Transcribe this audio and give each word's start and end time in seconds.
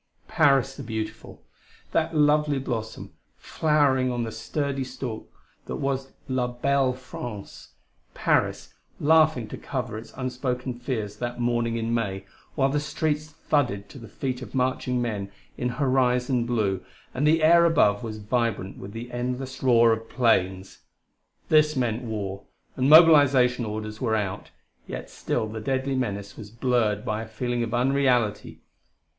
Paris, 0.27 0.75
the 0.75 0.81
beautiful 0.81 1.43
that 1.91 2.15
lovely 2.15 2.57
blossom, 2.57 3.13
flowering 3.37 4.11
on 4.11 4.23
the 4.23 4.31
sturdy 4.31 4.83
stalk 4.83 5.31
that 5.67 5.75
was 5.75 6.11
La 6.27 6.47
Belle 6.47 6.91
France! 6.91 7.75
Paris, 8.15 8.73
laughing 8.99 9.47
to 9.47 9.59
cover 9.59 9.99
its 9.99 10.11
unspoken 10.17 10.73
fears 10.73 11.17
that 11.17 11.39
morning 11.39 11.77
in 11.77 11.93
May, 11.93 12.25
while 12.55 12.69
the 12.69 12.79
streets 12.79 13.27
thudded 13.29 13.89
to 13.89 13.99
the 13.99 14.07
feet 14.07 14.41
of 14.41 14.55
marching 14.55 14.99
men 14.99 15.31
in 15.55 15.69
horizon 15.69 16.47
blue, 16.47 16.83
and 17.13 17.27
the 17.27 17.43
air 17.43 17.63
above 17.65 18.01
was 18.01 18.17
vibrant 18.17 18.79
with 18.79 18.93
the 18.93 19.11
endless 19.11 19.61
roar 19.61 19.93
of 19.93 20.09
planes. 20.09 20.79
This 21.49 21.75
meant 21.75 22.01
war; 22.01 22.45
and 22.75 22.89
mobilization 22.89 23.65
orders 23.65 24.01
were 24.01 24.15
out; 24.15 24.49
yet 24.87 25.11
still 25.11 25.45
the 25.47 25.61
deadly 25.61 25.93
menace 25.93 26.35
was 26.37 26.49
blurred 26.49 27.05
by 27.05 27.21
a 27.21 27.27
feeling 27.27 27.61
of 27.61 27.71
unreality. 27.75 28.61